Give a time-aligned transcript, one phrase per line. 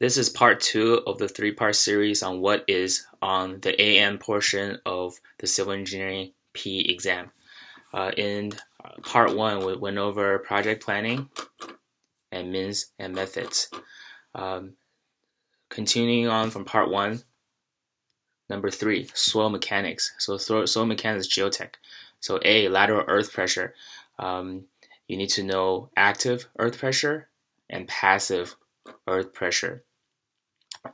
[0.00, 4.16] This is part two of the three part series on what is on the AM
[4.16, 7.32] portion of the civil engineering P exam.
[7.92, 8.52] Uh, in
[9.02, 11.28] part one, we went over project planning
[12.32, 13.68] and means and methods.
[14.34, 14.72] Um,
[15.68, 17.22] continuing on from part one,
[18.48, 20.14] number three, soil mechanics.
[20.18, 21.74] So, soil mechanics is geotech.
[22.20, 23.74] So, A, lateral earth pressure.
[24.18, 24.64] Um,
[25.08, 27.28] you need to know active earth pressure
[27.68, 28.56] and passive
[29.06, 29.84] earth pressure.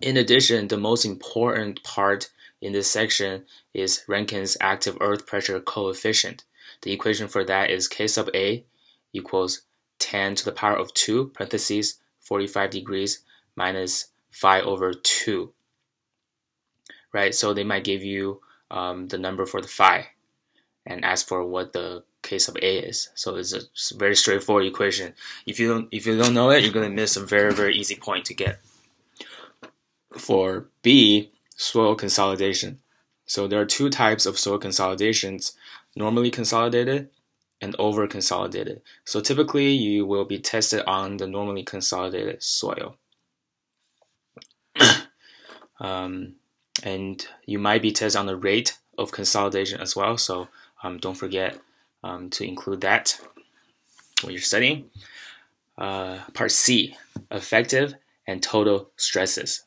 [0.00, 6.44] In addition, the most important part in this section is Rankine's active earth pressure coefficient.
[6.82, 8.64] The equation for that is K sub A
[9.12, 9.62] equals
[9.98, 13.20] tan to the power of 2 parentheses 45 degrees
[13.54, 15.52] minus phi over 2.
[17.12, 18.40] Right, so they might give you
[18.70, 20.08] um, the number for the phi
[20.84, 23.10] and ask for what the K sub A is.
[23.14, 23.60] So it's a
[23.96, 25.14] very straightforward equation.
[25.46, 27.94] If you don't if you don't know it, you're gonna miss a very very easy
[27.94, 28.60] point to get.
[30.18, 32.80] For B, soil consolidation.
[33.26, 35.52] So there are two types of soil consolidations:
[35.94, 37.10] normally consolidated
[37.60, 38.82] and over consolidated.
[39.04, 42.96] So typically you will be tested on the normally consolidated soil.
[45.80, 46.34] um,
[46.82, 50.18] and you might be tested on the rate of consolidation as well.
[50.18, 50.48] So
[50.82, 51.58] um, don't forget
[52.02, 53.18] um, to include that
[54.22, 54.90] when you're studying.
[55.78, 56.96] Uh, part C,
[57.30, 57.94] effective
[58.26, 59.65] and total stresses.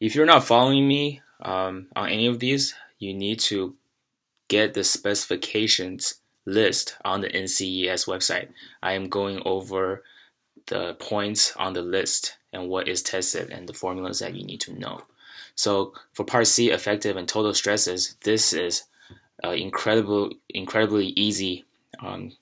[0.00, 3.76] If you're not following me um, on any of these, you need to
[4.48, 8.48] get the specifications list on the NCEES website.
[8.82, 10.02] I am going over
[10.66, 14.60] the points on the list and what is tested and the formulas that you need
[14.62, 15.00] to know.
[15.54, 18.84] So for part C, effective and total stresses, this is
[19.44, 21.64] uh, incredible, incredibly easy
[22.00, 22.32] um,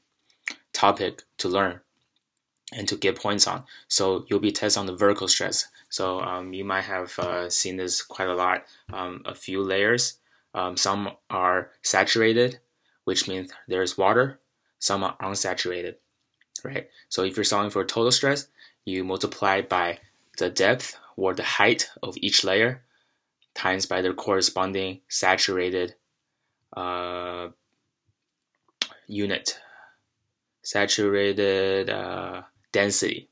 [0.73, 1.81] topic to learn
[2.73, 3.65] and to get points on.
[3.89, 5.67] So you'll be tested on the vertical stress.
[5.89, 8.65] So um, you might have uh, seen this quite a lot.
[8.93, 10.19] Um, a few layers.
[10.55, 12.61] Um, some are saturated,
[13.05, 14.41] which means there's water.
[14.79, 15.97] Some are unsaturated,
[16.65, 16.89] right?
[17.09, 18.49] So if you're solving for total stress,
[18.85, 19.99] you multiply by
[20.39, 22.83] the depth or the height of each layer
[23.55, 25.95] times by their corresponding saturated
[26.77, 27.49] uh,
[29.07, 29.59] unit,
[30.63, 32.43] saturated uh,
[32.73, 33.29] density,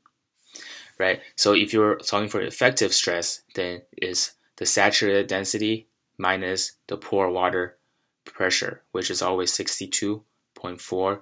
[0.98, 1.20] right?
[1.36, 5.88] So if you're solving for effective stress, then is the saturated density
[6.18, 7.76] minus the pore water
[8.24, 11.20] pressure, which is always 62.4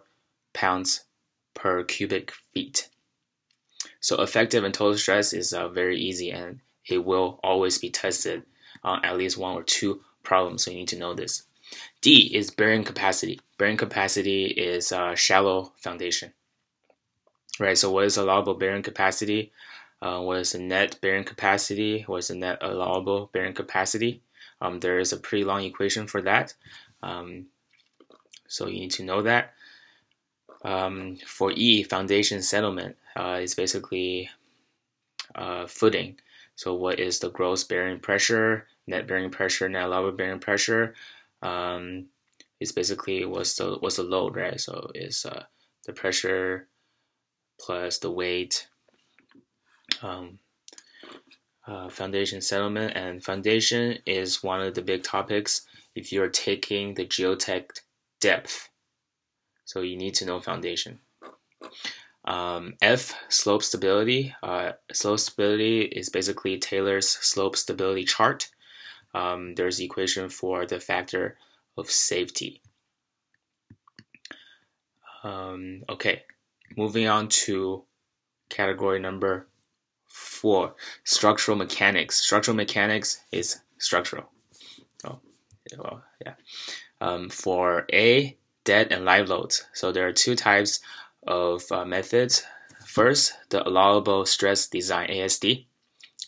[0.54, 1.04] pounds
[1.54, 2.88] per cubic feet.
[4.00, 8.44] So effective and total stress is uh, very easy and it will always be tested
[8.83, 11.43] on at least one or two problems, so you need to know this.
[12.00, 13.41] D is bearing capacity.
[13.59, 16.33] Bearing capacity is a shallow foundation.
[17.59, 19.53] Right, so what is allowable bearing capacity?
[20.03, 22.03] Uh, what is the net bearing capacity?
[22.03, 24.22] What is the net allowable bearing capacity?
[24.61, 26.55] Um, there is a pretty long equation for that.
[27.03, 27.47] Um,
[28.47, 29.55] so you need to know that.
[30.65, 34.28] Um, for E, foundation settlement uh, is basically
[35.34, 36.19] uh, footing.
[36.56, 40.95] So what is the gross bearing pressure, net bearing pressure, net allowable bearing pressure?
[41.43, 42.06] um,
[42.59, 44.61] basically what's the what's the load, right?
[44.61, 45.45] So it's uh,
[45.87, 46.69] the pressure
[47.61, 48.69] plus the weight.
[50.03, 50.39] Um,
[51.67, 57.05] uh, foundation settlement and foundation is one of the big topics if you're taking the
[57.05, 57.81] geotech
[58.21, 58.69] depth.
[59.65, 61.00] So you need to know foundation.
[62.25, 64.34] Um, F slope stability.
[64.43, 68.49] Uh, slope stability is basically Taylor's slope stability chart
[69.16, 71.39] um, there's the equation for the factor
[71.78, 72.61] of safety.
[75.25, 76.25] Um, okay,
[76.77, 77.84] moving on to
[78.49, 79.49] category number
[80.06, 82.16] four, structural mechanics.
[82.16, 84.31] Structural mechanics is structural.
[85.04, 85.21] Oh,
[85.78, 86.34] well, yeah.
[87.00, 89.65] Um, for A, dead and live loads.
[89.72, 90.81] So there are two types
[91.27, 92.44] of uh, methods.
[92.84, 95.66] First, the allowable stress design ASD,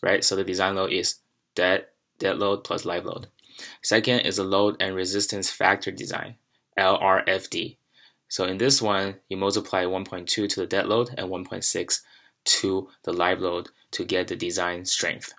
[0.02, 0.24] right?
[0.24, 1.16] So the design load is
[1.54, 1.86] dead
[2.18, 3.28] dead load plus live load.
[3.82, 6.36] Second is a load and resistance factor design,
[6.78, 7.76] LRFD.
[8.28, 12.00] So in this one, you multiply 1.2 to the dead load and 1.6
[12.44, 15.32] to the live load to get the design strength.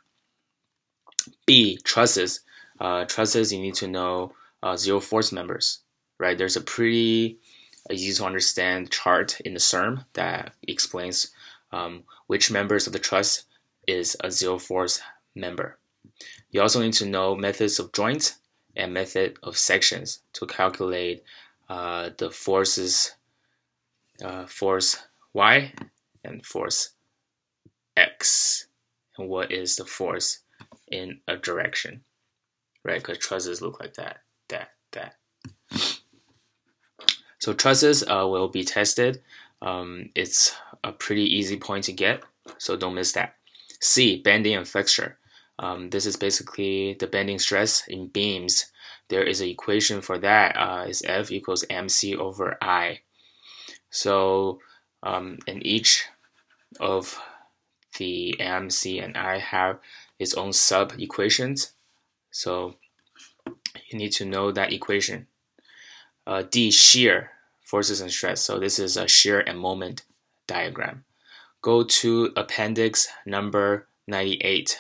[1.46, 2.42] B, trusses.
[2.80, 4.34] Uh, trusses, you need to know
[4.64, 5.80] uh, zero force members,
[6.18, 6.38] right?
[6.38, 7.40] There's a pretty
[7.92, 11.32] easy to understand chart in the CERM that explains
[11.72, 13.44] um, which members of the truss
[13.88, 15.02] is a zero force
[15.36, 15.78] member.
[16.52, 18.38] You also need to know methods of joints
[18.76, 21.24] and method of sections to calculate
[21.70, 23.16] uh, the forces,
[24.24, 24.98] uh, force
[25.34, 25.72] Y
[26.24, 26.92] and force
[27.96, 28.68] X.
[29.18, 30.40] and what is the force
[30.88, 32.02] in a direction,
[32.84, 33.02] right?
[33.02, 34.20] Because trusses look like that,
[34.50, 35.16] that, that.
[37.40, 39.22] So trusses uh, will be tested.
[39.62, 42.24] Um, it's a pretty easy point to get,
[42.58, 43.36] so don't miss that.
[43.80, 45.18] C, bending and flexure.
[45.58, 48.72] Um, this is basically the bending stress in beams.
[49.10, 50.56] There is an equation for that.
[50.56, 53.02] Uh, is F equals mc over I.
[53.90, 54.60] So
[55.04, 56.06] um, in each
[56.80, 57.20] of
[57.98, 59.80] the MC and I have
[60.20, 61.74] its own sub equations.
[62.32, 62.76] So
[63.90, 65.28] you need to know that equation.
[66.28, 67.32] Uh, D, shear,
[67.64, 68.42] forces and stress.
[68.42, 70.04] So this is a shear and moment
[70.48, 71.06] diagram.
[71.62, 74.80] Go to appendix number 98.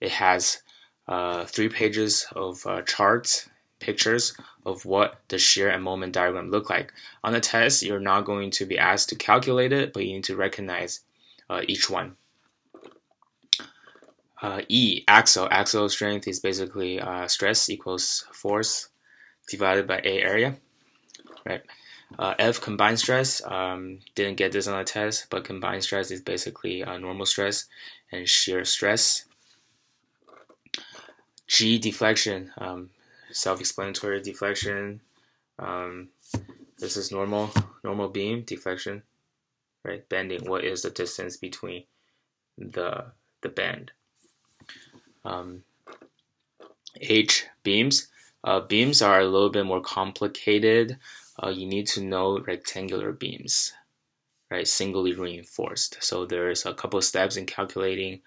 [0.00, 0.62] It has
[1.06, 3.48] uh, three pages of uh, charts,
[3.80, 4.36] pictures
[4.66, 6.92] of what the shear and moment diagram look like.
[7.24, 10.24] On the test, you're not going to be asked to calculate it, but you need
[10.24, 11.00] to recognize
[11.48, 12.16] uh, each one.
[14.40, 15.48] Uh, e, axial.
[15.50, 18.88] Axial strength is basically uh, stress equals force
[19.48, 20.56] divided by A area,
[21.44, 21.62] right?
[22.18, 23.42] Uh, F, combined stress.
[23.44, 27.66] Um, didn't get this on the test, but combined stress is basically uh, normal stress
[28.12, 29.24] and shear stress.
[31.48, 32.52] G, deflection.
[32.58, 32.90] Um,
[33.30, 35.00] self-explanatory deflection.
[35.58, 36.08] Um,
[36.78, 37.50] this is normal,
[37.82, 39.02] normal beam deflection,
[39.84, 40.08] right?
[40.08, 40.48] Bending.
[40.48, 41.84] What is the distance between
[42.56, 43.06] the
[43.42, 43.92] the bend?
[45.24, 45.64] Um,
[47.00, 48.08] H beams.
[48.44, 50.98] Uh, beams are a little bit more complicated.
[51.42, 53.72] Uh, you need to know rectangular beams,
[54.50, 54.66] right?
[54.66, 55.98] Singly reinforced.
[56.00, 58.20] So there's a couple steps in calculating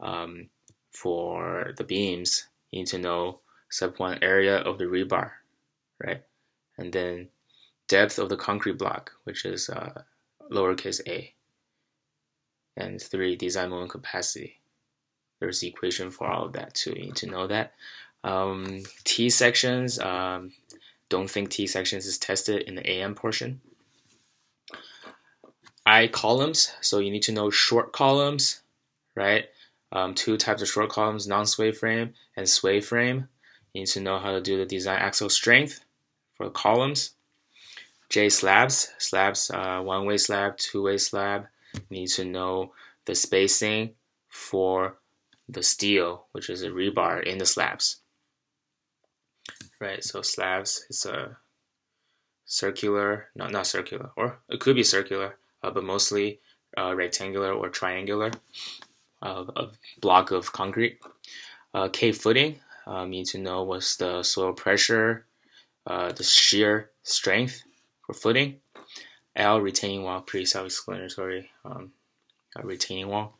[0.00, 0.48] um,
[0.90, 2.46] for the beams.
[2.70, 3.40] You need to know
[3.74, 5.32] sub one area of the rebar,
[6.04, 6.22] right?
[6.78, 7.28] And then
[7.88, 10.02] depth of the concrete block, which is uh,
[10.48, 11.34] lowercase a.
[12.76, 14.60] And three, design moment capacity.
[15.40, 16.90] There's the equation for all of that too.
[16.90, 17.72] You need to know that.
[18.22, 20.52] Um, T sections, um,
[21.08, 23.60] don't think T sections is tested in the AM portion.
[25.84, 28.62] I columns, so you need to know short columns,
[29.16, 29.46] right?
[29.90, 33.28] Um, two types of short columns, non-sway frame and sway frame.
[33.74, 35.84] You need to know how to do the design axial strength
[36.36, 37.14] for columns.
[38.08, 41.46] J slabs, slabs, uh, one-way slab, two-way slab.
[41.74, 42.72] You need to know
[43.04, 43.90] the spacing
[44.28, 44.96] for
[45.48, 47.96] the steel, which is a rebar in the slabs.
[49.80, 51.36] Right, so slabs is a
[52.46, 56.38] circular, not not circular, or it could be circular, uh, but mostly
[56.78, 58.30] uh, rectangular or triangular
[59.22, 59.68] uh, a
[60.00, 61.00] block of concrete.
[61.72, 65.26] Uh, K footing, um, you need to know what's the soil pressure,
[65.86, 67.62] uh, the shear strength
[68.06, 68.56] for footing.
[69.36, 71.50] L retaining wall, pretty self-explanatory.
[71.64, 71.92] Um,
[72.62, 73.36] retaining wall.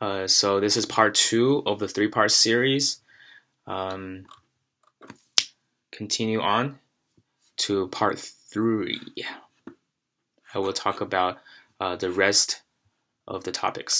[0.00, 3.00] Uh, so this is part two of the three-part series.
[3.66, 4.26] Um,
[5.90, 6.78] continue on
[7.58, 9.00] to part three.
[10.54, 11.38] I will talk about
[11.80, 12.62] uh, the rest
[13.26, 13.90] of the topics.